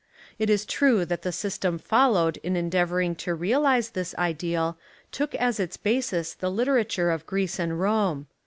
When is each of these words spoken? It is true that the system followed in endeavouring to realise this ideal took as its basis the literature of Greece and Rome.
It 0.39 0.49
is 0.49 0.65
true 0.65 1.05
that 1.05 1.21
the 1.21 1.31
system 1.31 1.77
followed 1.77 2.37
in 2.37 2.55
endeavouring 2.55 3.13
to 3.17 3.35
realise 3.35 3.89
this 3.89 4.15
ideal 4.15 4.75
took 5.11 5.35
as 5.35 5.59
its 5.59 5.77
basis 5.77 6.33
the 6.33 6.49
literature 6.49 7.11
of 7.11 7.27
Greece 7.27 7.59
and 7.59 7.79
Rome. 7.79 8.25